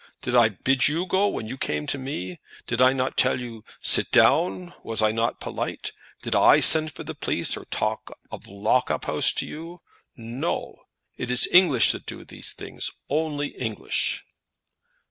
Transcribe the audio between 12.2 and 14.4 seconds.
these things; only English."